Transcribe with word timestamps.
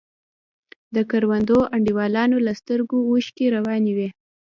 د 0.95 0.97
ګردو 1.11 1.57
انډيوالانو 1.75 2.37
له 2.45 2.51
سترگو 2.59 2.99
اوښکې 3.09 3.45
روانې 3.55 3.91
وې. 3.97 4.09